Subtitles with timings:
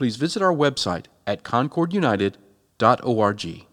[0.00, 3.66] please visit our website at concordunited.org.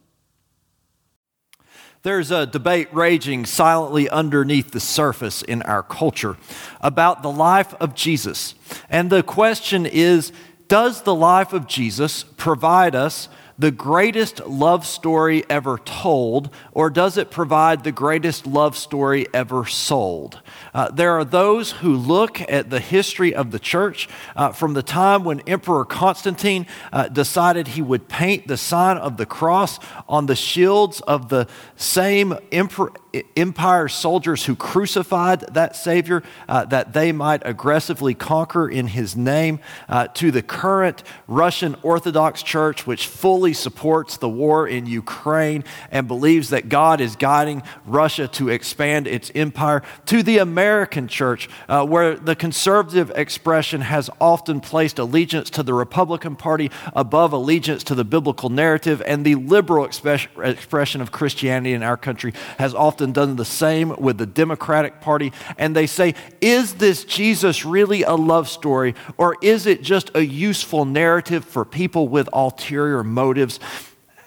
[2.04, 6.36] There's a debate raging silently underneath the surface in our culture
[6.82, 8.56] about the life of Jesus.
[8.90, 10.34] And the question is
[10.68, 17.18] Does the life of Jesus provide us the greatest love story ever told, or does
[17.18, 20.42] it provide the greatest love story ever sold?
[20.74, 24.84] Uh, there are those who look at the history of the church uh, from the
[24.84, 30.28] time when Emperor Constantine uh, decided he would paint the sign of the cross on
[30.28, 32.92] the shields of the same emperor
[33.36, 39.60] empire soldiers who crucified that Savior uh, that they might aggressively conquer in His name,
[39.88, 46.08] uh, to the current Russian Orthodox Church, which fully supports the war in Ukraine and
[46.08, 51.86] believes that God is guiding Russia to expand its empire, to the American Church, uh,
[51.86, 57.96] where the conservative expression has often placed allegiance to the Republican Party above allegiance to
[57.96, 63.14] the biblical narrative, and the liberal expression of Christianity in our country has often and
[63.14, 65.32] done the same with the Democratic Party.
[65.58, 70.26] And they say, is this Jesus really a love story, or is it just a
[70.26, 73.60] useful narrative for people with ulterior motives?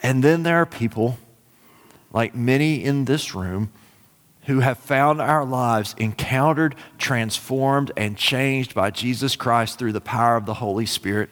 [0.02, 1.18] And then there are people,
[2.12, 3.70] like many in this room,
[4.44, 10.36] who have found our lives encountered, transformed, and changed by Jesus Christ through the power
[10.36, 11.30] of the Holy Spirit.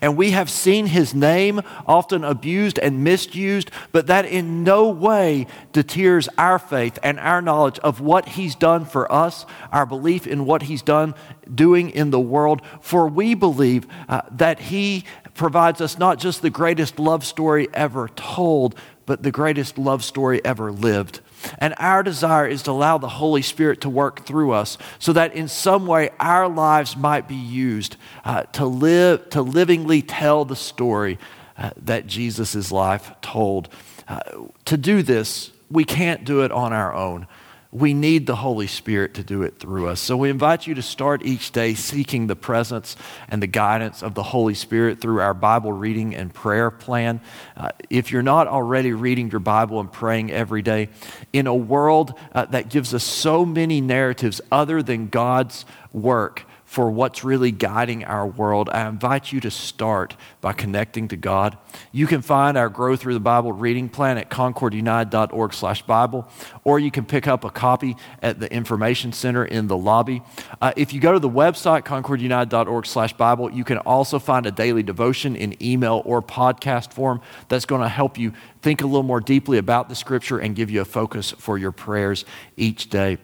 [0.00, 5.46] And we have seen his name often abused and misused, but that in no way
[5.72, 10.44] deters our faith and our knowledge of what he's done for us, our belief in
[10.44, 11.14] what he's done
[11.54, 12.62] doing in the world.
[12.80, 18.08] For we believe uh, that he provides us not just the greatest love story ever
[18.08, 18.74] told,
[19.06, 21.20] but the greatest love story ever lived.
[21.58, 25.34] And our desire is to allow the Holy Spirit to work through us so that
[25.34, 30.56] in some way our lives might be used uh, to live, to livingly tell the
[30.56, 31.18] story
[31.56, 33.68] uh, that Jesus' life told.
[34.08, 34.20] Uh,
[34.64, 37.26] to do this, we can't do it on our own
[37.72, 40.00] we need the Holy Spirit to do it through us.
[40.00, 42.96] So we invite you to start each day seeking the presence
[43.28, 47.20] and the guidance of the Holy Spirit through our Bible reading and prayer plan.
[47.56, 50.88] Uh, if you're not already reading your Bible and praying every day,
[51.32, 56.88] in a world uh, that gives us so many narratives other than God's work, for
[56.88, 61.58] what's really guiding our world, I invite you to start by connecting to God.
[61.90, 66.28] You can find our Grow Through the Bible reading plan at concordunited.org slash Bible,
[66.62, 70.22] or you can pick up a copy at the Information Center in the lobby.
[70.62, 74.52] Uh, if you go to the website, concordunited.org slash Bible, you can also find a
[74.52, 78.32] daily devotion in email or podcast form that's going to help you
[78.62, 81.72] think a little more deeply about the Scripture and give you a focus for your
[81.72, 82.24] prayers
[82.56, 83.18] each day.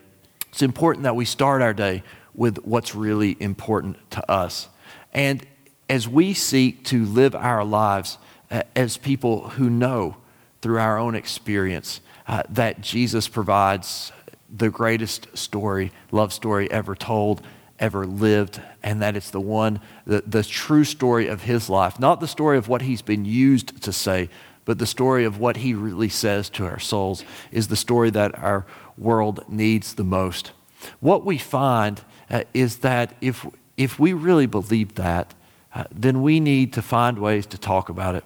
[0.49, 2.03] It's important that we start our day
[2.37, 4.69] with what's really important to us.
[5.13, 5.45] And
[5.89, 8.19] as we seek to live our lives
[8.51, 10.17] uh, as people who know
[10.61, 14.13] through our own experience uh, that Jesus provides
[14.55, 17.43] the greatest story, love story ever told,
[17.79, 22.21] ever lived, and that it's the one, the, the true story of his life, not
[22.21, 24.29] the story of what he's been used to say,
[24.65, 28.37] but the story of what he really says to our souls is the story that
[28.39, 28.67] our
[28.99, 30.53] world needs the most.
[31.01, 35.35] What we find uh, is that if, if we really believe that,
[35.75, 38.25] uh, then we need to find ways to talk about it.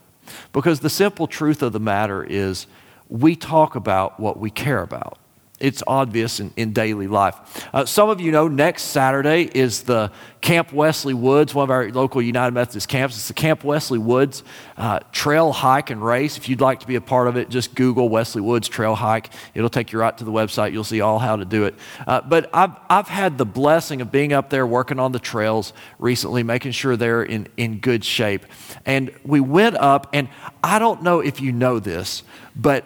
[0.53, 2.67] Because the simple truth of the matter is,
[3.09, 5.19] we talk about what we care about
[5.61, 7.69] it's obvious in, in daily life.
[7.73, 10.11] Uh, some of you know next Saturday is the
[10.41, 13.15] Camp Wesley Woods, one of our local United Methodist camps.
[13.17, 14.43] It's the Camp Wesley Woods
[14.79, 16.39] uh, trail hike and race.
[16.39, 19.31] If you'd like to be a part of it, just Google Wesley Woods trail hike.
[19.55, 20.73] It'll take you right to the website.
[20.73, 21.75] You'll see all how to do it.
[22.07, 25.75] Uh, but I've, I've had the blessing of being up there working on the trails
[25.99, 28.47] recently, making sure they're in, in good shape.
[28.87, 30.29] And we went up, and
[30.65, 32.23] I don't know if you know this,
[32.57, 32.85] but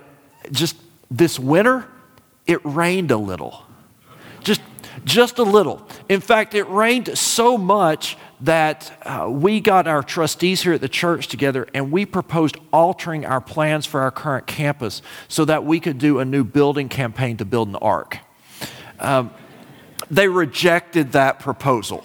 [0.50, 0.76] just
[1.08, 1.88] this winter,
[2.46, 3.64] it rained a little.
[4.40, 4.60] Just,
[5.04, 5.86] just a little.
[6.08, 10.88] In fact, it rained so much that uh, we got our trustees here at the
[10.88, 15.80] church together and we proposed altering our plans for our current campus so that we
[15.80, 18.18] could do a new building campaign to build an ark.
[19.00, 19.30] Um,
[20.10, 22.04] they rejected that proposal.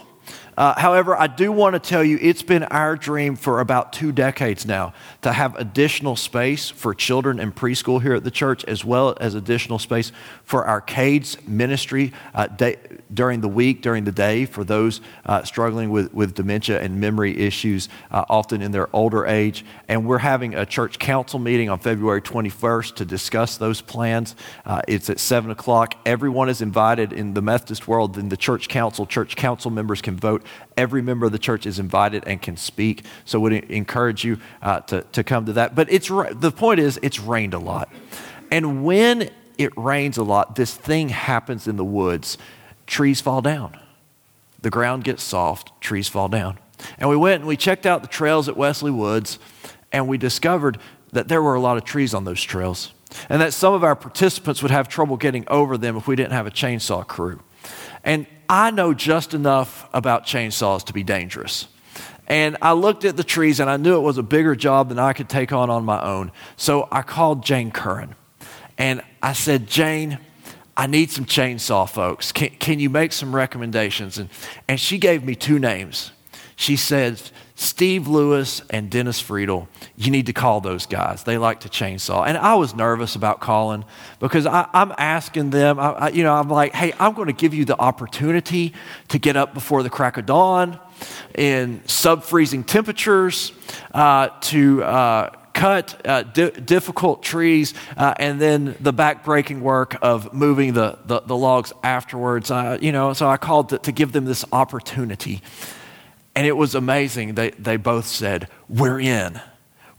[0.59, 4.11] Uh, however, I do want to tell you it's been our dream for about two
[4.11, 8.83] decades now to have additional space for children in preschool here at the church, as
[8.83, 10.11] well as additional space
[10.43, 12.75] for arcades ministry uh, day,
[13.13, 17.37] during the week, during the day, for those uh, struggling with, with dementia and memory
[17.37, 19.63] issues, uh, often in their older age.
[19.87, 24.35] And we're having a church council meeting on February 21st to discuss those plans.
[24.65, 25.95] Uh, it's at 7 o'clock.
[26.05, 29.05] Everyone is invited in the Methodist world, in the church council.
[29.05, 30.43] Church council members can vote.
[30.77, 33.03] Every member of the church is invited and can speak.
[33.25, 35.75] So, would encourage you uh, to, to come to that.
[35.75, 37.91] But it's, the point is, it's rained a lot.
[38.51, 42.37] And when it rains a lot, this thing happens in the woods
[42.87, 43.77] trees fall down.
[44.61, 46.57] The ground gets soft, trees fall down.
[46.97, 49.37] And we went and we checked out the trails at Wesley Woods,
[49.91, 50.79] and we discovered
[51.11, 52.93] that there were a lot of trees on those trails,
[53.29, 56.31] and that some of our participants would have trouble getting over them if we didn't
[56.31, 57.41] have a chainsaw crew.
[58.03, 61.67] And I know just enough about chainsaws to be dangerous.
[62.27, 64.99] And I looked at the trees and I knew it was a bigger job than
[64.99, 66.31] I could take on on my own.
[66.57, 68.15] So I called Jane Curran
[68.77, 70.19] and I said, Jane,
[70.75, 72.31] I need some chainsaw folks.
[72.31, 74.17] Can, can you make some recommendations?
[74.17, 74.29] And,
[74.67, 76.11] and she gave me two names.
[76.55, 77.21] She said,
[77.59, 79.67] Steve Lewis and Dennis Friedel,
[79.97, 81.25] you need to call those guys.
[81.25, 82.25] They like to chainsaw.
[82.25, 83.83] And I was nervous about calling
[84.21, 87.33] because I, am asking them, I, I, you know, I'm like, hey, I'm going to
[87.33, 88.73] give you the opportunity
[89.09, 90.79] to get up before the crack of dawn
[91.35, 93.51] in sub freezing temperatures,
[93.93, 100.33] uh, to uh, cut uh, di- difficult trees, uh, and then the back-breaking work of
[100.33, 102.51] moving the, the, the logs afterwards.
[102.51, 105.41] Uh, you know, so I called to, to give them this opportunity.
[106.39, 107.35] And it was amazing.
[107.35, 109.41] They, they both said, We're in.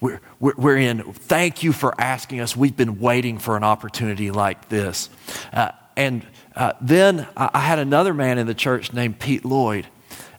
[0.01, 1.03] We're, we're, we're in.
[1.13, 2.57] Thank you for asking us.
[2.57, 5.11] We've been waiting for an opportunity like this.
[5.53, 6.27] Uh, and
[6.57, 9.87] uh, then I, I, had another man in the church named Pete Lloyd,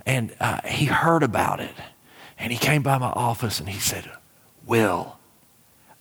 [0.04, 1.76] and uh, he heard about it.
[2.40, 4.10] And he came by my office and he said,
[4.66, 5.20] Will,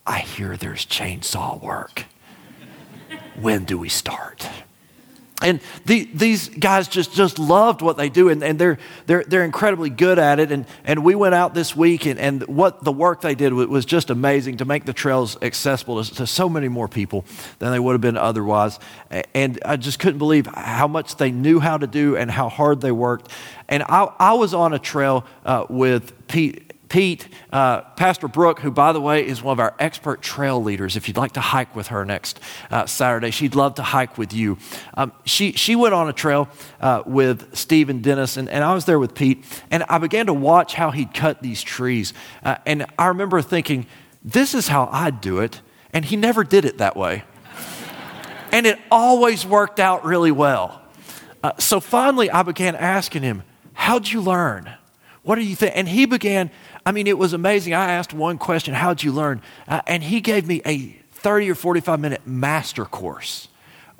[0.07, 2.05] I hear there's chainsaw work.
[3.39, 4.49] when do we start?
[5.41, 8.77] And the, these guys just, just loved what they do, and, and they're,
[9.07, 10.51] they're, they're incredibly good at it.
[10.51, 13.85] And, and we went out this week, and, and what the work they did was
[13.85, 17.25] just amazing to make the trails accessible to, to so many more people
[17.59, 18.79] than they would have been otherwise.
[19.33, 22.81] And I just couldn't believe how much they knew how to do and how hard
[22.81, 23.31] they worked.
[23.67, 28.69] And I, I was on a trail uh, with Pete Pete, uh, Pastor Brooke, who,
[28.69, 30.97] by the way, is one of our expert trail leaders.
[30.97, 32.37] If you'd like to hike with her next
[32.69, 34.57] uh, Saturday, she'd love to hike with you.
[34.95, 36.49] Um, she, she went on a trail
[36.81, 40.25] uh, with Steve and Dennis, and, and I was there with Pete, and I began
[40.25, 42.13] to watch how he'd cut these trees.
[42.43, 43.85] Uh, and I remember thinking,
[44.21, 45.61] this is how I'd do it.
[45.93, 47.23] And he never did it that way.
[48.51, 50.81] and it always worked out really well.
[51.41, 54.69] Uh, so finally, I began asking him, How'd you learn?
[55.23, 55.73] What do you think?
[55.75, 56.49] And he began
[56.85, 57.73] I mean, it was amazing.
[57.73, 59.41] I asked one question How'd you learn?
[59.67, 63.47] Uh, and he gave me a 30 or 45 minute master course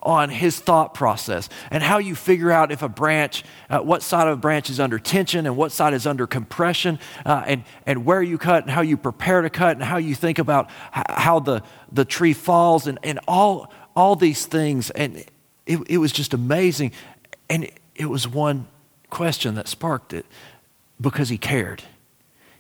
[0.04, 4.28] on his thought process and how you figure out if a branch, uh, what side
[4.28, 8.04] of a branch is under tension and what side is under compression, uh, and, and
[8.04, 11.04] where you cut and how you prepare to cut and how you think about h-
[11.10, 11.62] how the,
[11.92, 14.90] the tree falls and, and all, all these things.
[14.90, 15.24] And
[15.68, 16.94] it, it was just amazing.
[17.48, 18.68] And it, it was one
[19.12, 20.26] question that sparked it
[21.00, 21.84] because he cared.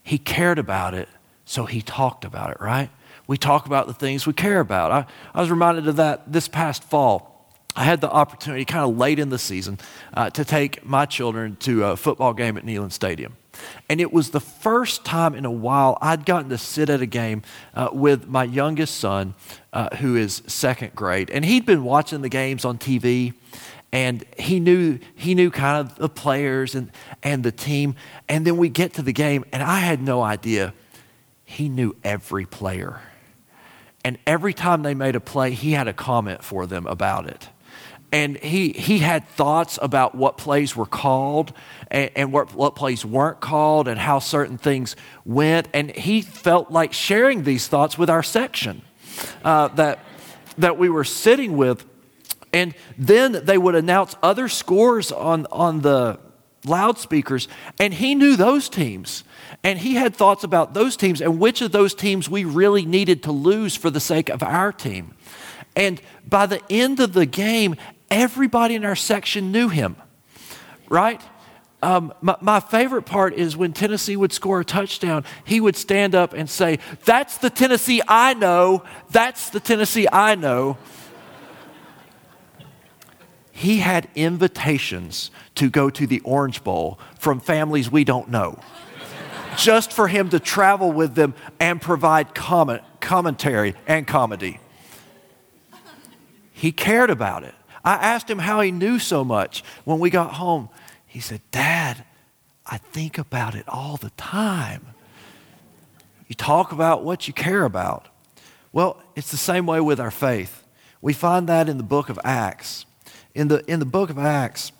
[0.03, 1.09] He cared about it,
[1.45, 2.89] so he talked about it, right?
[3.27, 4.91] We talk about the things we care about.
[4.91, 7.31] I, I was reminded of that this past fall.
[7.75, 9.79] I had the opportunity, kind of late in the season,
[10.13, 13.38] uh, to take my children to a football game at Neyland Stadium.
[13.89, 17.05] And it was the first time in a while I'd gotten to sit at a
[17.05, 17.43] game
[17.74, 19.36] uh, with my youngest son,
[19.72, 21.29] uh, who is second grade.
[21.29, 23.34] And he'd been watching the games on TV,
[23.91, 27.95] and he knew he knew kind of the players and, and the team.
[28.29, 30.74] And then we get to the game and i had no idea.
[31.43, 33.01] He knew every player.
[34.03, 37.50] And every time they made a play he had a comment for them about it.
[38.13, 41.53] And he, he had thoughts about what plays were called
[41.89, 45.69] and, and what, what plays weren't called and how certain things went.
[45.74, 48.81] And he felt like sharing these thoughts with our section
[49.45, 50.00] uh, that,
[50.57, 51.86] that we were sitting with
[52.53, 56.20] and then they would announce other scores on, on the
[56.65, 57.48] loudspeakers,
[57.79, 59.24] and he knew those teams.
[59.63, 63.24] And he had thoughts about those teams and which of those teams we really needed
[63.24, 65.15] to lose for the sake of our team.
[65.75, 67.75] And by the end of the game,
[68.10, 69.96] everybody in our section knew him,
[70.89, 71.22] right?
[71.84, 76.13] Um, my, my, favorite part is when Tennessee would score a touchdown, he would stand
[76.13, 78.84] up and say, That's the Tennessee I know.
[79.10, 80.77] That's the Tennessee I know.
[83.62, 88.58] He had invitations to go to the Orange Bowl from families we don't know,
[89.56, 94.60] just for him to travel with them and provide comment, commentary and comedy.
[96.51, 97.53] He cared about it.
[97.86, 100.70] I asked him how he knew so much when we got home.
[101.06, 102.03] He said, Dad,
[102.65, 104.88] I think about it all the time.
[106.27, 108.08] You talk about what you care about.
[108.74, 110.63] Well, it's the same way with our faith.
[111.00, 112.88] We find that in the book of Acts.
[113.34, 114.72] In the, in the book of Acts,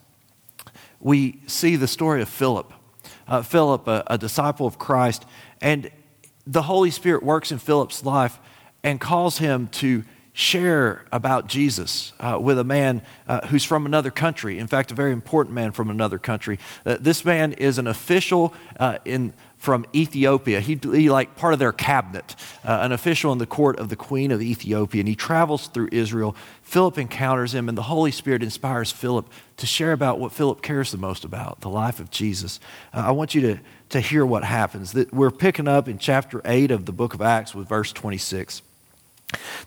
[1.00, 2.72] we see the story of Philip.
[3.28, 5.26] Uh, Philip, a, a disciple of Christ,
[5.62, 5.90] and
[6.46, 8.40] the Holy Spirit works in Philip's life
[8.84, 14.12] and calls him to share about Jesus uh, with a man uh, who's from another
[14.12, 14.60] country.
[14.60, 16.58] In fact, a very important man from another country.
[16.86, 20.62] Uh, this man is an official uh, in, from Ethiopia.
[20.62, 24.32] He, like part of their cabinet, uh, an official in the court of the queen
[24.32, 25.02] of Ethiopia.
[25.02, 26.36] And he travels through Israel.
[26.64, 30.92] Philip encounters him, and the Holy Spirit inspires Philip to share about what Philip cares
[30.92, 32.62] the most about, the life of Jesus.
[32.94, 33.60] Uh, I want you to,
[33.90, 34.96] to hear what happens.
[35.12, 38.62] We're picking up in chapter 8 of the book of Acts with verse 26.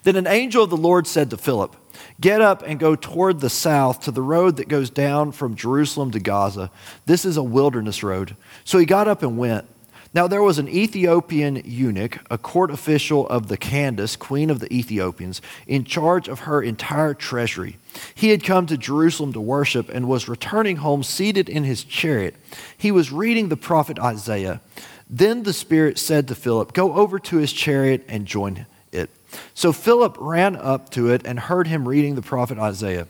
[0.03, 1.75] Then an angel of the Lord said to Philip,
[2.19, 6.11] Get up and go toward the south to the road that goes down from Jerusalem
[6.11, 6.71] to Gaza.
[7.05, 8.35] This is a wilderness road.
[8.63, 9.67] So he got up and went.
[10.13, 14.73] Now there was an Ethiopian eunuch, a court official of the Candace, queen of the
[14.73, 17.77] Ethiopians, in charge of her entire treasury.
[18.13, 22.35] He had come to Jerusalem to worship and was returning home seated in his chariot.
[22.77, 24.61] He was reading the prophet Isaiah.
[25.09, 28.67] Then the Spirit said to Philip, Go over to his chariot and join him.
[29.53, 33.07] So Philip ran up to it and heard him reading the prophet Isaiah.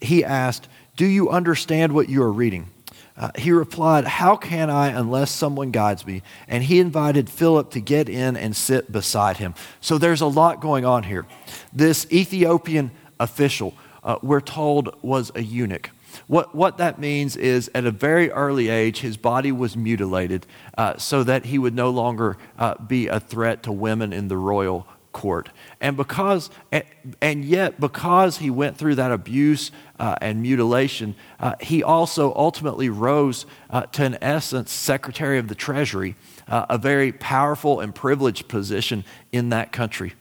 [0.00, 2.68] He asked, Do you understand what you are reading?
[3.16, 6.22] Uh, he replied, How can I unless someone guides me?
[6.48, 9.54] And he invited Philip to get in and sit beside him.
[9.80, 11.26] So there's a lot going on here.
[11.72, 12.90] This Ethiopian
[13.20, 15.90] official, uh, we're told, was a eunuch.
[16.26, 20.96] What, what that means is at a very early age, his body was mutilated uh,
[20.96, 24.86] so that he would no longer uh, be a threat to women in the royal
[25.12, 25.50] court.
[25.80, 26.50] And because,
[27.20, 32.88] and yet, because he went through that abuse uh, and mutilation, uh, he also ultimately
[32.88, 36.16] rose uh, to, in essence, Secretary of the Treasury,
[36.48, 40.14] uh, a very powerful and privileged position in that country.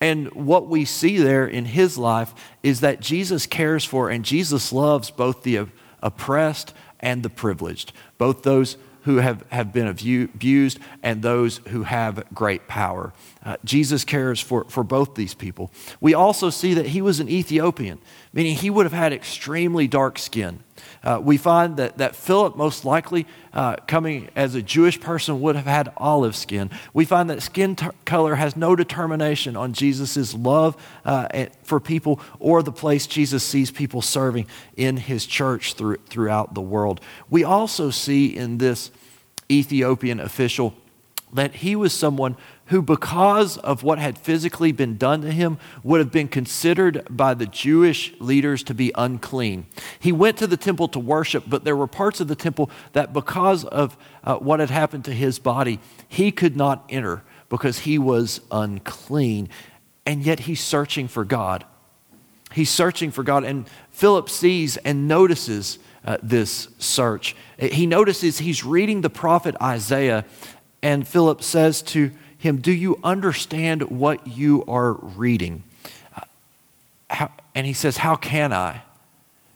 [0.00, 4.72] And what we see there in his life is that Jesus cares for and Jesus
[4.72, 5.68] loves both the
[6.02, 12.24] oppressed and the privileged, both those who have, have been abused and those who have
[12.32, 13.12] great power.
[13.44, 15.70] Uh, Jesus cares for, for both these people.
[16.00, 17.98] We also see that he was an Ethiopian,
[18.32, 20.60] meaning he would have had extremely dark skin.
[21.02, 25.56] Uh, we find that, that Philip, most likely uh, coming as a Jewish person, would
[25.56, 26.70] have had olive skin.
[26.94, 32.20] We find that skin t- color has no determination on Jesus' love uh, for people
[32.38, 37.00] or the place Jesus sees people serving in his church through, throughout the world.
[37.28, 38.90] We also see in this
[39.50, 40.74] Ethiopian official
[41.32, 42.36] that he was someone
[42.72, 47.34] who, because of what had physically been done to him, would have been considered by
[47.34, 49.66] the Jewish leaders to be unclean.
[50.00, 53.12] He went to the temple to worship, but there were parts of the temple that,
[53.12, 57.98] because of uh, what had happened to his body, he could not enter because he
[57.98, 59.50] was unclean.
[60.06, 61.66] And yet he's searching for God.
[62.54, 67.36] He's searching for God, and Philip sees and notices uh, this search.
[67.58, 70.24] He notices he's reading the prophet Isaiah,
[70.82, 75.62] and Philip says to him, Do you understand what you are reading?
[76.16, 76.22] Uh,
[77.08, 78.82] how, and he says, How can I?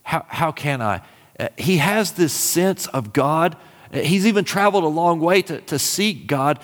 [0.05, 1.03] How, how can I?
[1.39, 3.57] Uh, he has this sense of God.
[3.93, 6.61] Uh, he's even traveled a long way to, to seek God,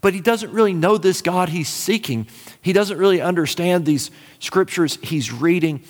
[0.00, 2.28] but he doesn't really know this God he's seeking.
[2.62, 5.82] He doesn't really understand these scriptures he's reading.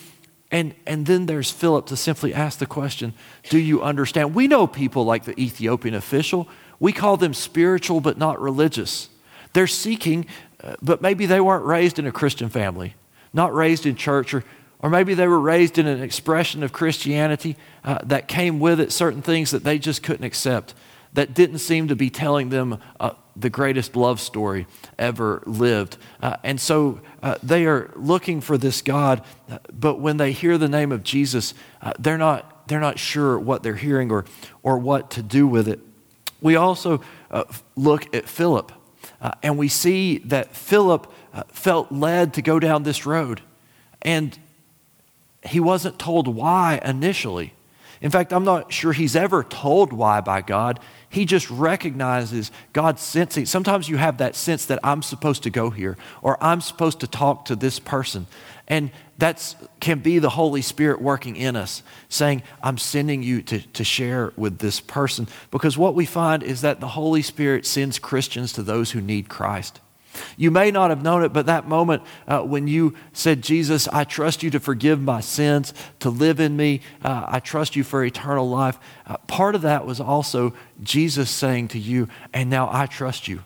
[0.51, 3.13] And, and then there's Philip to simply ask the question
[3.51, 4.35] Do you understand?
[4.35, 6.49] We know people like the Ethiopian official.
[6.81, 9.11] We call them spiritual but not religious.
[9.55, 10.27] They're seeking,
[10.63, 12.95] uh, but maybe they weren't raised in a Christian family,
[13.33, 14.45] not raised in church, or,
[14.81, 18.93] or maybe they were raised in an expression of Christianity uh, that came with it
[18.93, 20.75] certain things that they just couldn't accept,
[21.13, 24.67] that didn't seem to be telling them uh, the greatest love story
[24.99, 25.99] ever lived.
[26.21, 30.59] Uh, and so uh, they are looking for this God, uh, but when they hear
[30.59, 31.55] the name of Jesus,
[32.01, 34.25] they're, not, they're not sure what they're hearing or,
[34.65, 35.79] or what to do with it.
[36.41, 37.01] We also
[37.77, 38.73] look at Philip.
[39.21, 43.41] Uh, and we see that Philip uh, felt led to go down this road.
[44.03, 44.39] And
[45.45, 47.55] he wasn't told why initially.
[48.01, 50.81] In fact, I'm not sure he's ever told why by God.
[51.09, 53.47] He just recognizes God's sensing.
[53.47, 57.07] Sometimes you have that sense that I'm supposed to go here or I'm supposed to
[57.07, 58.27] talk to this person.
[58.67, 63.61] And that can be the Holy Spirit working in us, saying, I'm sending you to,
[63.61, 65.29] to share with this person.
[65.51, 69.29] Because what we find is that the Holy Spirit sends Christians to those who need
[69.29, 69.81] Christ.
[70.37, 74.05] You may not have known it, but that moment uh, when you said, Jesus, I
[74.05, 78.05] trust you to forgive my sins, to live in me, uh, I trust you for
[78.05, 82.87] eternal life, uh, part of that was also Jesus saying to you, and now I
[82.87, 83.43] trust you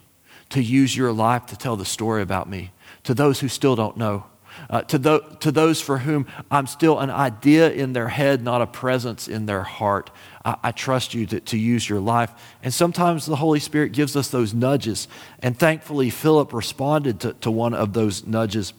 [0.50, 2.72] to use your life to tell the story about me
[3.04, 4.24] to those who still don't know.
[4.70, 8.66] Uh, to, to those for whom I'm still an idea in their head, not a
[8.66, 10.10] presence in their heart.
[10.44, 12.30] I, I trust you to, to use your life.
[12.62, 15.08] And sometimes the Holy Spirit gives us those nudges.
[15.38, 18.74] And thankfully, Philip responded to, to one of those nudges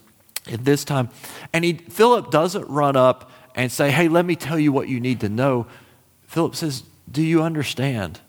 [0.51, 1.09] at this time.
[1.53, 4.99] And he, Philip doesn't run up and say, Hey, let me tell you what you
[4.99, 5.65] need to know.
[6.27, 8.19] Philip says, Do you understand?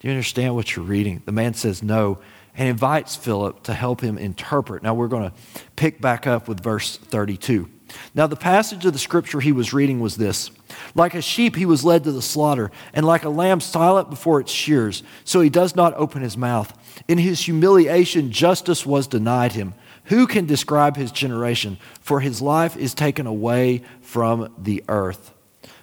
[0.00, 1.22] Do you understand what you're reading?
[1.24, 2.18] The man says, No
[2.56, 4.82] and invites Philip to help him interpret.
[4.82, 5.36] Now we're going to
[5.76, 7.70] pick back up with verse 32.
[8.14, 10.50] Now, the passage of the scripture he was reading was this
[10.94, 14.40] Like a sheep, he was led to the slaughter, and like a lamb silent before
[14.40, 16.76] its shears, so he does not open his mouth.
[17.08, 19.74] In his humiliation, justice was denied him.
[20.04, 21.78] Who can describe his generation?
[22.00, 25.32] For his life is taken away from the earth.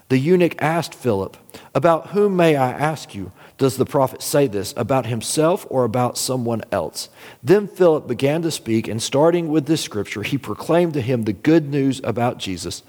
[0.09, 1.37] The eunuch asked Philip,
[1.73, 3.31] About whom may I ask you?
[3.63, 7.07] Does the prophet say this about himself or about someone else?
[7.41, 11.31] Then Philip began to speak, and starting with this scripture, he proclaimed to him the
[11.31, 12.83] good news about Jesus.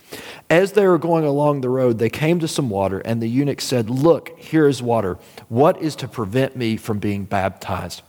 [0.50, 3.60] As they were going along the road, they came to some water, and the eunuch
[3.60, 5.16] said, Look, here is water.
[5.48, 8.02] What is to prevent me from being baptized?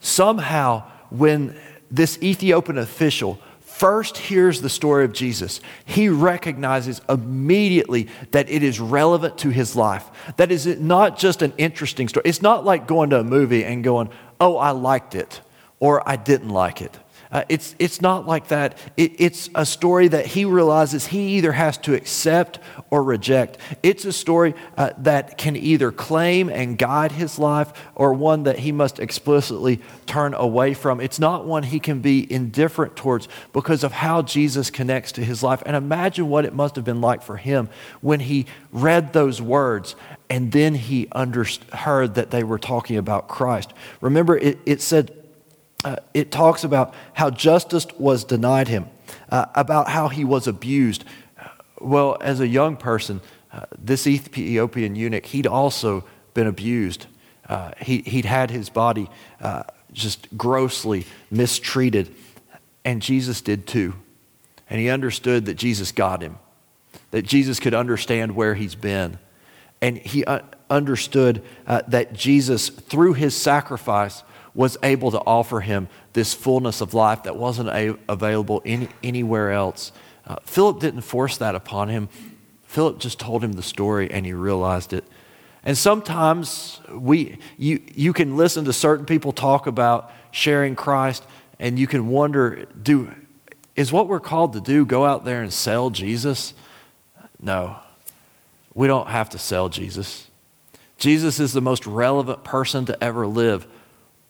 [0.00, 1.56] Somehow, when
[1.92, 3.38] this Ethiopian official
[3.82, 9.74] first hears the story of Jesus, he recognizes immediately that it is relevant to his
[9.74, 10.08] life.
[10.36, 12.22] That is not just an interesting story.
[12.24, 14.08] It's not like going to a movie and going,
[14.40, 15.40] oh, I liked it
[15.80, 16.96] or I didn't like it.
[17.32, 18.76] Uh, it's, it's not like that.
[18.96, 22.58] It, it's a story that he realizes he either has to accept
[22.90, 23.56] or reject.
[23.82, 28.58] It's a story uh, that can either claim and guide his life or one that
[28.58, 31.00] he must explicitly turn away from.
[31.00, 35.42] It's not one he can be indifferent towards because of how Jesus connects to his
[35.42, 35.62] life.
[35.64, 37.70] And imagine what it must have been like for him
[38.02, 39.96] when he read those words
[40.28, 41.08] and then he
[41.72, 43.72] heard that they were talking about Christ.
[44.00, 45.21] Remember, it, it said,
[45.84, 48.86] uh, it talks about how justice was denied him,
[49.30, 51.04] uh, about how he was abused.
[51.80, 53.20] Well, as a young person,
[53.52, 57.06] uh, this Ethiopian eunuch, he'd also been abused.
[57.48, 62.14] Uh, he, he'd had his body uh, just grossly mistreated,
[62.84, 63.94] and Jesus did too.
[64.70, 66.38] And he understood that Jesus got him,
[67.10, 69.18] that Jesus could understand where he's been.
[69.82, 70.40] And he uh,
[70.70, 74.22] understood that Jesus, through his sacrifice,
[74.54, 79.52] was able to offer him this fullness of life that wasn't a- available any, anywhere
[79.52, 79.92] else.
[80.26, 82.08] Uh, Philip didn't force that upon him.
[82.64, 85.04] Philip just told him the story and he realized it.
[85.64, 91.24] And sometimes we, you, you can listen to certain people talk about sharing Christ
[91.58, 93.12] and you can wonder do,
[93.76, 96.54] is what we're called to do go out there and sell Jesus?
[97.40, 97.76] No,
[98.74, 100.28] we don't have to sell Jesus.
[100.98, 103.66] Jesus is the most relevant person to ever live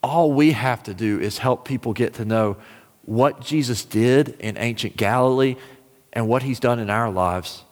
[0.02, 2.56] all we have to do is help people get to know
[3.04, 5.56] what Jesus did in ancient Galilee
[6.12, 7.64] and what he's done in our lives.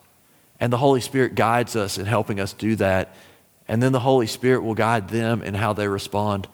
[0.59, 3.14] And the Holy Spirit guides us in helping us do that.
[3.66, 6.49] And then the Holy Spirit will guide them in how they respond.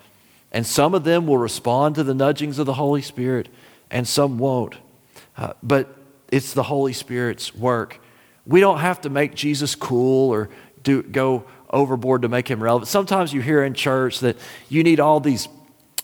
[0.53, 3.49] And some of them will respond to the nudgings of the Holy Spirit,
[3.91, 4.77] and some won't.
[5.37, 5.95] Uh, but
[6.29, 8.01] it's the Holy Spirit's work.
[8.47, 10.49] We don't have to make Jesus cool or
[10.83, 12.89] do, go overboard to make him relevant.
[12.89, 14.37] Sometimes you hear in church that
[14.69, 15.49] you need all these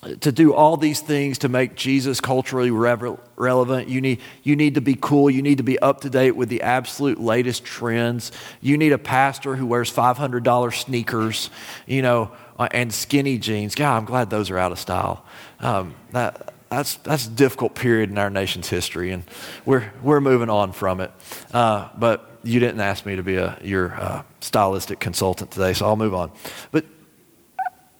[0.02, 3.88] to do all these things to make Jesus culturally re- relevant.
[3.88, 5.30] You need, you need to be cool.
[5.30, 8.32] You need to be up to date with the absolute latest trends.
[8.60, 11.50] You need a pastor who wears $500 sneakers,
[11.86, 13.76] you know, uh, and skinny jeans.
[13.76, 15.24] God, I'm glad those are out of style.
[15.60, 19.22] Um, that, that's, that's a difficult period in our nation's history, and
[19.64, 21.12] we're, we're moving on from it.
[21.54, 25.86] Uh, but you didn't ask me to be a, your uh, stylistic consultant today, so
[25.86, 26.32] I'll move on.
[26.72, 26.86] But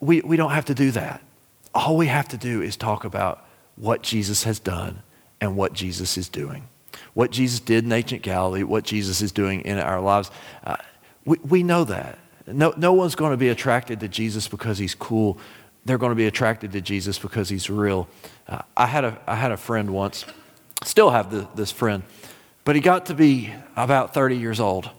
[0.01, 1.23] we, we don't have to do that
[1.75, 5.03] all we have to do is talk about what Jesus has done
[5.41, 6.69] and what Jesus is doing.
[7.15, 10.31] What Jesus did in ancient Galilee, what Jesus is doing in our lives.
[10.65, 10.77] Uh,
[11.25, 12.19] we, we know that.
[12.47, 15.39] No, no one's going to be attracted to Jesus because he's cool.
[15.85, 18.09] They're going to be attracted to Jesus because he's real.
[18.49, 20.25] Uh, I, had a, I had a friend once,
[20.85, 22.03] still have the, this friend,
[22.65, 24.91] but he got to be about 30 years old.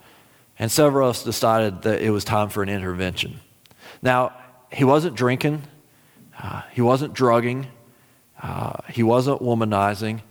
[0.60, 3.40] And several of us decided that it was time for an intervention.
[4.02, 4.34] Now,
[4.72, 5.64] he wasn't drinking,
[6.41, 7.67] uh, he wasn't drugging,
[8.41, 10.22] uh, he wasn't womanizing,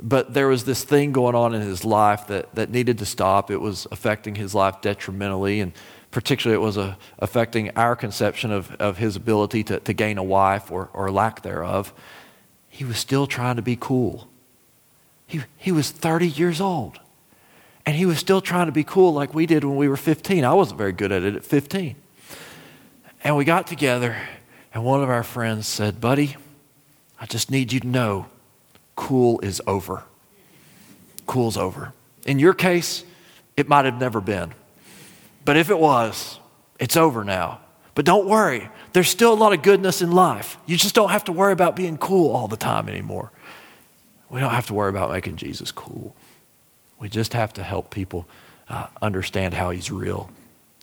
[0.00, 3.50] but there was this thing going on in his life that, that needed to stop.
[3.50, 5.72] It was affecting his life detrimentally, and
[6.10, 10.24] particularly it was uh, affecting our conception of, of his ability to, to gain a
[10.24, 11.94] wife or, or lack thereof.
[12.68, 14.28] He was still trying to be cool.
[15.26, 17.00] He, he was 30 years old.
[17.86, 20.44] And he was still trying to be cool like we did when we were 15.
[20.44, 21.94] I wasn't very good at it at 15.
[23.22, 24.16] And we got together,
[24.76, 26.36] and one of our friends said, Buddy,
[27.18, 28.26] I just need you to know
[28.94, 30.04] cool is over.
[31.26, 31.94] Cool's over.
[32.26, 33.02] In your case,
[33.56, 34.52] it might have never been.
[35.46, 36.40] But if it was,
[36.78, 37.60] it's over now.
[37.94, 40.58] But don't worry, there's still a lot of goodness in life.
[40.66, 43.32] You just don't have to worry about being cool all the time anymore.
[44.28, 46.14] We don't have to worry about making Jesus cool.
[46.98, 48.28] We just have to help people
[48.68, 50.28] uh, understand how he's real,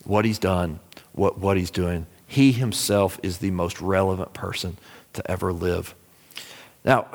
[0.04, 0.80] what he's done,
[1.12, 2.08] what, what he's doing.
[2.34, 4.78] He himself is the most relevant person
[5.14, 5.94] to ever live.
[6.84, 7.06] Now,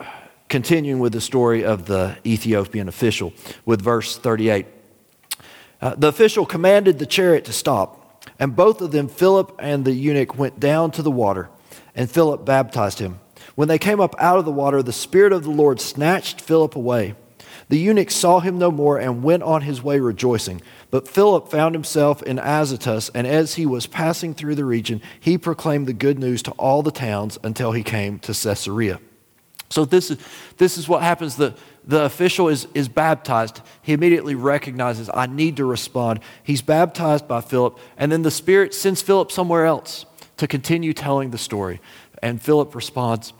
[0.48, 3.32] continuing with the story of the Ethiopian official
[3.64, 4.66] with verse 38.
[5.82, 9.92] Uh, the official commanded the chariot to stop, and both of them, Philip and the
[9.92, 11.48] eunuch, went down to the water,
[11.96, 13.18] and Philip baptized him.
[13.56, 16.76] When they came up out of the water, the Spirit of the Lord snatched Philip
[16.76, 17.16] away.
[17.68, 20.62] The eunuch saw him no more and went on his way rejoicing.
[20.90, 25.36] But Philip found himself in Azotus, and as he was passing through the region, he
[25.36, 29.00] proclaimed the good news to all the towns until he came to Caesarea.
[29.70, 30.18] So this is,
[30.56, 31.36] this is what happens.
[31.36, 31.54] The,
[31.84, 33.60] the official is, is baptized.
[33.82, 36.20] He immediately recognizes, I need to respond.
[36.42, 40.06] He's baptized by Philip, and then the Spirit sends Philip somewhere else
[40.38, 41.80] to continue telling the story.
[42.22, 43.34] And Philip responds,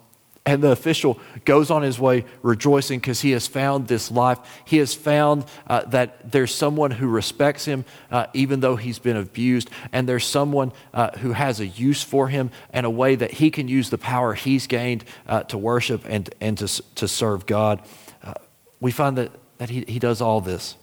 [0.49, 4.39] and the official goes on his way rejoicing because he has found this life.
[4.65, 9.19] He has found uh, that there's someone who respects him uh, even though he's been
[9.19, 9.69] abused.
[9.93, 13.51] And there's someone uh, who has a use for him and a way that he
[13.51, 17.83] can use the power he's gained uh, to worship and, and to, to serve God.
[18.25, 18.33] Uh,
[18.81, 20.77] we find that, that he, he does all this.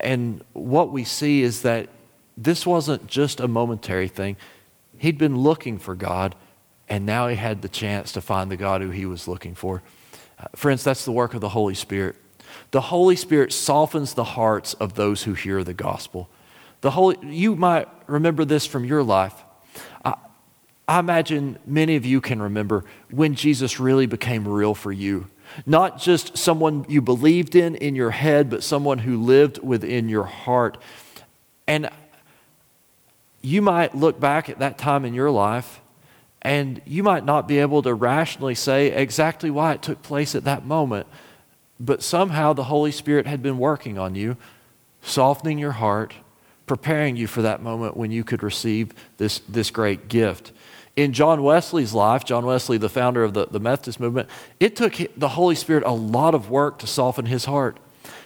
[0.00, 1.88] And what we see is that
[2.36, 4.36] this wasn't just a momentary thing,
[4.98, 6.34] he'd been looking for God
[6.88, 9.82] and now he had the chance to find the God who he was looking for.
[10.38, 12.16] Uh, friends, that's the work of the Holy Spirit.
[12.70, 16.28] The Holy Spirit softens the hearts of those who hear the gospel.
[16.82, 19.34] The Holy, you might remember this from your life.
[20.04, 20.14] I,
[20.86, 25.26] I imagine many of you can remember when Jesus really became real for you.
[25.64, 30.24] Not just someone you believed in in your head, but someone who lived within your
[30.24, 30.76] heart.
[31.66, 31.88] And
[33.42, 35.80] you might look back at that time in your life
[36.46, 40.44] and you might not be able to rationally say exactly why it took place at
[40.44, 41.08] that moment,
[41.80, 44.36] but somehow the Holy Spirit had been working on you,
[45.02, 46.14] softening your heart,
[46.64, 50.52] preparing you for that moment when you could receive this, this great gift.
[50.94, 54.28] In John Wesley's life, John Wesley, the founder of the, the Methodist movement,
[54.60, 57.78] it took the Holy Spirit a lot of work to soften his heart.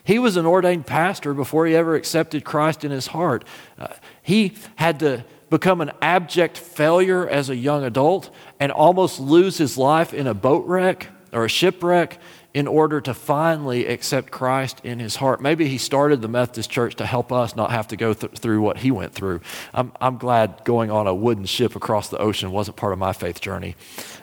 [0.05, 3.47] He was an ordained pastor before he ever accepted Christ in his heart.
[3.79, 3.87] Uh,
[4.23, 9.77] he had to become an abject failure as a young adult and almost lose his
[9.77, 12.19] life in a boat wreck or a shipwreck
[12.53, 15.41] in order to finally accept Christ in his heart.
[15.41, 18.61] Maybe he started the Methodist Church to help us not have to go th- through
[18.61, 19.41] what he went through.
[19.73, 23.13] I'm, I'm glad going on a wooden ship across the ocean wasn't part of my
[23.13, 23.77] faith journey.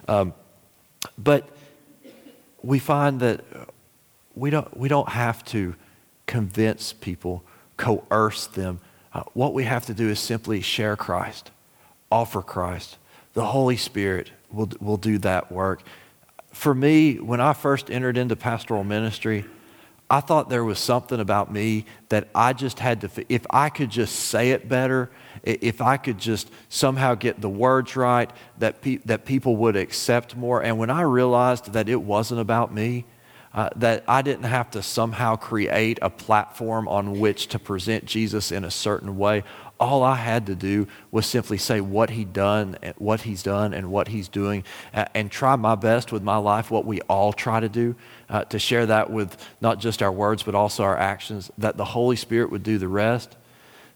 [0.08, 0.34] Um,
[1.18, 1.48] but
[2.62, 3.46] we find that
[4.36, 5.76] we don't, we don't have to
[6.26, 7.44] convince people,
[7.78, 8.82] coerce them
[9.18, 11.50] uh, what we have to do is simply share Christ,
[12.12, 12.98] offer Christ.
[13.34, 15.82] The Holy Spirit will, will do that work.
[16.54, 19.46] For me, when I first entered into pastoral ministry,
[20.08, 23.90] I thought there was something about me that I just had to, if I could
[23.90, 25.10] just say it better,
[25.44, 30.36] if I could just somehow get the words right, that, pe- that people would accept
[30.36, 30.62] more.
[30.62, 33.06] And when I realized that it wasn't about me,
[33.58, 38.52] uh, that I didn't have to somehow create a platform on which to present Jesus
[38.52, 39.44] in a certain way.
[39.80, 43.90] All I had to do was simply say what he done, what he's done, and
[43.90, 46.70] what he's doing, and try my best with my life.
[46.70, 47.96] What we all try to do,
[48.30, 51.50] uh, to share that with not just our words but also our actions.
[51.58, 53.38] That the Holy Spirit would do the rest.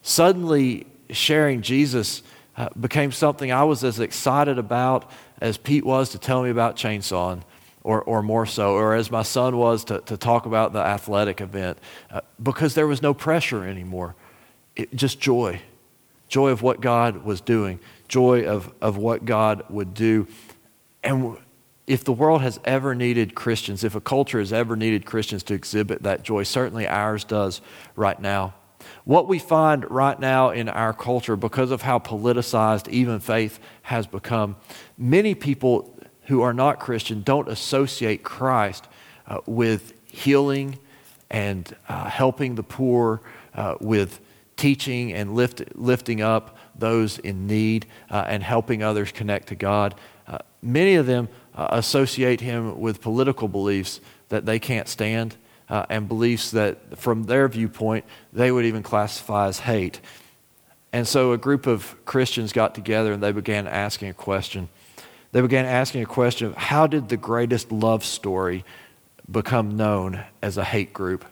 [0.01, 2.23] Suddenly, sharing Jesus
[2.57, 6.77] uh, became something I was as excited about as Pete was to tell me about
[6.77, 7.43] chainsawing
[7.83, 11.41] or, or more so, or as my son was to, to talk about the athletic
[11.41, 11.77] event,
[12.09, 14.15] uh, because there was no pressure anymore.
[14.75, 15.61] It, just joy.
[16.27, 20.27] Joy of what God was doing, joy of, of what God would do.
[21.03, 21.37] And
[21.87, 25.53] if the world has ever needed Christians, if a culture has ever needed Christians to
[25.53, 27.59] exhibit that joy, certainly ours does
[27.97, 28.53] right now.
[29.03, 34.07] What we find right now in our culture, because of how politicized even faith has
[34.07, 34.55] become,
[34.97, 35.93] many people
[36.31, 38.87] who are not Christian don't associate Christ
[39.27, 40.79] uh, with healing
[41.29, 43.19] and uh, helping the poor,
[43.53, 44.21] uh, with
[44.55, 49.93] teaching and lift, lifting up those in need, uh, and helping others connect to God.
[50.25, 55.35] Uh, many of them uh, associate him with political beliefs that they can't stand
[55.89, 59.99] and beliefs that, from their viewpoint, they would even classify as hate.
[60.93, 64.69] And so a group of Christians got together and they began asking a question.
[65.31, 68.65] They began asking a question of how did the greatest love story
[69.29, 71.25] become known as a hate group?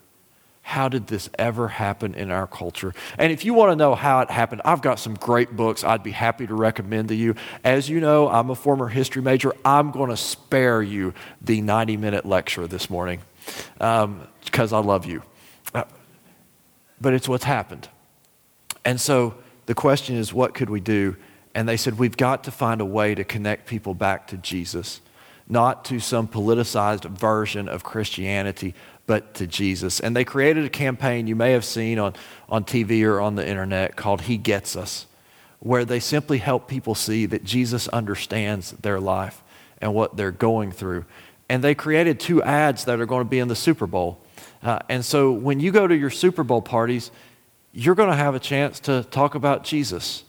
[0.62, 2.94] How did this ever happen in our culture?
[3.18, 6.04] And if you want to know how it happened, I've got some great books I'd
[6.04, 7.36] be happy to recommend to you.
[7.64, 9.52] As you know, I'm a former history major.
[9.66, 13.22] I'm going to spare you the 90 minute lecture this morning
[13.74, 14.28] because um,
[14.74, 15.24] I love you.
[15.74, 15.86] Uh,
[17.02, 17.90] but it's what's happened.
[18.86, 19.36] And so
[19.66, 21.16] the question is, what could we do?
[21.56, 25.02] And they said, we've got to find a way to connect people back to Jesus,
[25.48, 28.76] not to some politicized version of Christianity,
[29.08, 30.00] but to Jesus.
[30.00, 32.14] And they created a campaign you may have seen on,
[32.48, 35.08] on TV or on the internet called He Gets Us,
[35.60, 39.42] where they simply help people see that Jesus understands their life
[39.82, 41.06] and what they're going through
[41.50, 44.22] and they created two ads that are going to be in the Super Bowl.
[44.62, 47.10] Uh, and so when you go to your Super Bowl parties,
[47.74, 50.24] you're going to have a chance to talk about Jesus.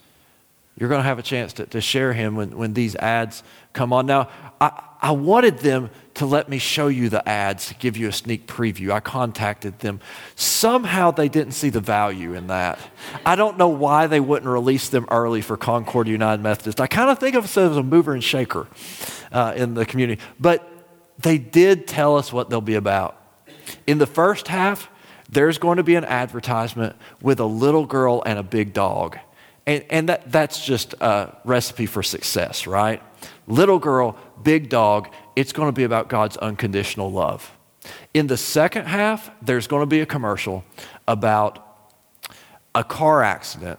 [0.80, 3.42] You're going to have a chance to, to share him when, when these ads
[3.74, 4.06] come on.
[4.06, 4.30] Now,
[4.62, 8.12] I, I wanted them to let me show you the ads, to give you a
[8.12, 8.90] sneak preview.
[8.90, 10.00] I contacted them.
[10.36, 12.78] Somehow they didn't see the value in that.
[13.26, 16.80] I don't know why they wouldn't release them early for Concord United Methodist.
[16.80, 18.66] I kind of think of it as a mover and shaker
[19.32, 20.20] uh, in the community.
[20.40, 20.66] But
[21.18, 23.20] they did tell us what they'll be about.
[23.86, 24.90] In the first half,
[25.28, 29.18] there's going to be an advertisement with a little girl and a big dog.
[29.70, 33.00] And, and that, that's just a recipe for success, right?
[33.46, 37.56] Little girl, big dog, it's going to be about God's unconditional love.
[38.12, 40.64] In the second half, there's going to be a commercial
[41.06, 41.64] about
[42.74, 43.78] a car accident,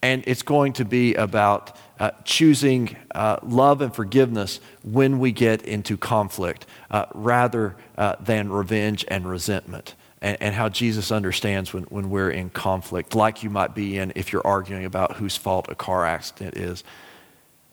[0.00, 5.60] and it's going to be about uh, choosing uh, love and forgiveness when we get
[5.66, 9.96] into conflict uh, rather uh, than revenge and resentment.
[10.22, 14.14] And, and, how Jesus understands when, when we're in conflict, like you might be in
[14.16, 16.84] if you're arguing about whose fault a car accident is.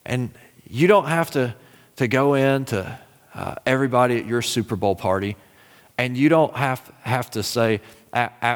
[0.05, 0.29] And
[0.69, 1.55] you don't have to,
[1.95, 2.99] to go in to
[3.33, 5.37] uh, everybody at your Super Bowl party,
[5.97, 7.79] and you don't have, have to say,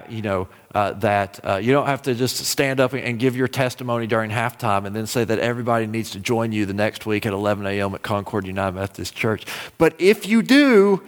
[0.10, 3.48] you know, uh, that uh, you don't have to just stand up and give your
[3.48, 7.26] testimony during halftime and then say that everybody needs to join you the next week
[7.26, 7.96] at 11 a.m.
[7.96, 9.46] at Concord United Methodist Church.
[9.78, 11.02] But if you do,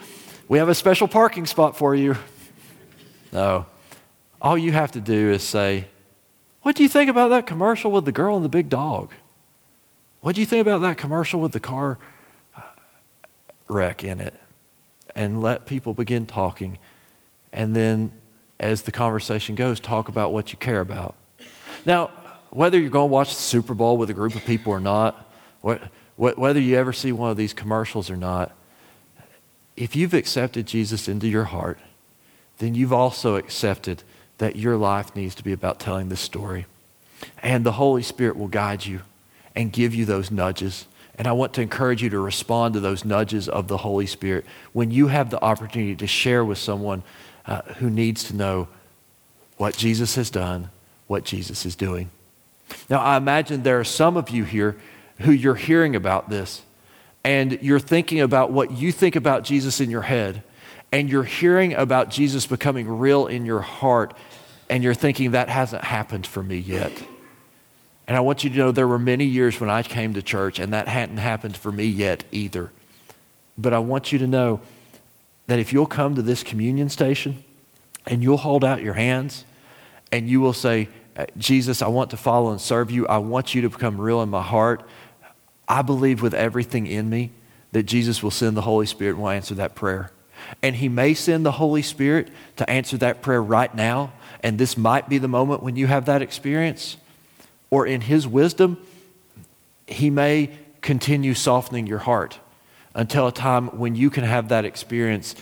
[0.47, 2.15] we have a special parking spot for you.
[3.31, 3.65] No.
[4.41, 5.87] All you have to do is say,
[6.61, 9.11] What do you think about that commercial with the girl and the big dog?
[10.21, 11.97] What do you think about that commercial with the car
[12.55, 12.61] uh,
[13.67, 14.33] wreck in it?
[15.15, 16.77] And let people begin talking.
[17.51, 18.11] And then
[18.59, 21.15] as the conversation goes, talk about what you care about.
[21.85, 22.11] Now,
[22.49, 25.31] whether you're going to watch the Super Bowl with a group of people or not,
[26.15, 28.51] whether you ever see one of these commercials or not,
[29.77, 31.79] if you've accepted Jesus into your heart,
[32.59, 34.03] then you've also accepted
[34.37, 36.65] that your life needs to be about telling this story.
[37.41, 39.01] And the Holy Spirit will guide you
[39.55, 40.85] and give you those nudges.
[41.17, 44.45] And I want to encourage you to respond to those nudges of the Holy Spirit
[44.71, 47.03] when you have the opportunity to share with someone
[47.45, 48.69] uh, who needs to know
[49.57, 50.69] what Jesus has done,
[51.07, 52.09] what Jesus is doing.
[52.89, 54.77] Now, I imagine there are some of you here
[55.19, 56.61] who you're hearing about this,
[57.23, 60.43] and you're thinking about what you think about Jesus in your head,
[60.91, 64.13] and you're hearing about Jesus becoming real in your heart,
[64.69, 66.91] and you're thinking that hasn't happened for me yet.
[68.07, 70.57] And I want you to know there were many years when I came to church,
[70.57, 72.71] and that hadn't happened for me yet either.
[73.57, 74.61] But I want you to know
[75.47, 77.43] that if you'll come to this communion station
[78.05, 79.45] and you'll hold out your hands
[80.11, 83.05] and you will say, uh, Jesus, I want to follow and serve you.
[83.07, 84.87] I want you to become real in my heart.
[85.67, 87.31] I believe with everything in me
[87.73, 90.11] that Jesus will send the Holy Spirit and will answer that prayer.
[90.61, 94.13] And He may send the Holy Spirit to answer that prayer right now.
[94.41, 96.97] And this might be the moment when you have that experience.
[97.69, 98.77] Or in His wisdom,
[99.87, 102.39] He may continue softening your heart
[102.95, 105.35] until a time when you can have that experience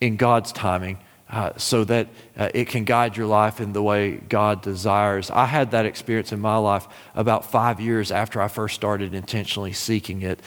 [0.00, 0.98] in God's timing
[1.30, 5.30] uh, so that uh, it can guide your life in the way God desires.
[5.30, 9.72] I had that experience in my life about five years after I first started intentionally
[9.72, 10.40] seeking it.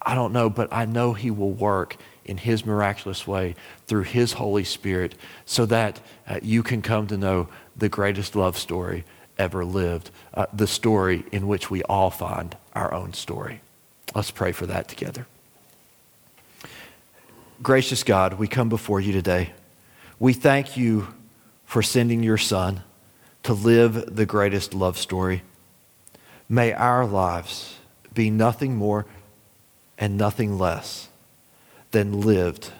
[0.00, 3.54] I don't know, but I know He will work in His miraculous way
[3.86, 8.58] through His Holy Spirit so that uh, you can come to know the greatest love
[8.58, 9.04] story
[9.38, 13.60] ever lived, uh, the story in which we all find our own story.
[14.14, 15.26] Let's pray for that together.
[17.62, 19.52] Gracious God, we come before you today.
[20.18, 21.08] We thank you
[21.64, 22.82] for sending your Son
[23.44, 25.42] to live the greatest love story.
[26.48, 27.76] May our lives
[28.12, 29.06] be nothing more
[29.98, 31.08] and nothing less
[31.92, 32.72] than lived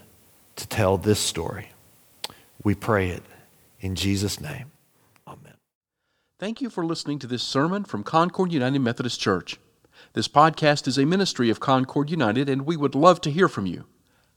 [0.57, 1.69] to tell this story.
[2.63, 3.23] We pray it
[3.81, 4.73] in Jesus' name.
[5.27, 5.55] Amen.
[6.39, 9.59] Thank you for listening to this sermon from Concord United Methodist Church.
[10.15, 13.67] This podcast is a ministry of Concord United, and we would love to hear from
[13.67, 13.85] you.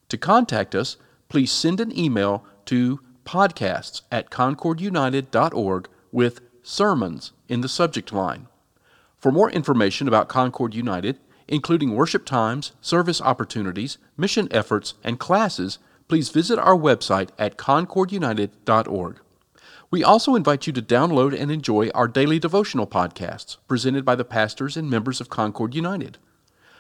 [0.10, 0.98] To contact us,
[1.30, 8.48] please send an email to podcasts at concordunited.org with sermons in the subject line.
[9.18, 15.80] For more information about Concord United, including worship times, service opportunities, mission efforts, and classes,
[16.08, 19.20] please visit our website at concordunited.org.
[19.92, 24.26] We also invite you to download and enjoy our daily devotional podcasts presented by the
[24.26, 26.18] pastors and members of Concord United.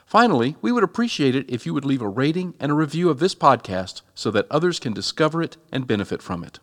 [0.06, 3.20] Finally, we would appreciate it if you would leave a rating and a review of
[3.20, 6.60] this podcast so that others can discover it and benefit from it.